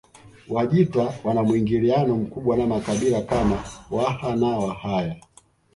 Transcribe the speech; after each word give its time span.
Wajita 0.49 1.13
wana 1.23 1.43
muingiliano 1.43 2.15
mkubwa 2.17 2.57
na 2.57 2.67
makabila 2.67 3.21
kama 3.21 3.63
Waha 3.91 4.35
na 4.35 4.47
Wahaya 4.47 5.15